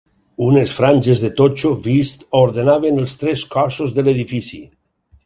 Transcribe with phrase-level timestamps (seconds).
[0.43, 4.59] Unes franges de totxo vist ordenaven els tres cossos de l'edifici.